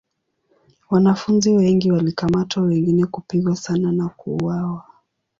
[0.89, 4.83] Wanafunzi wengi walikamatwa wengine kupigwa sana na kuuawa.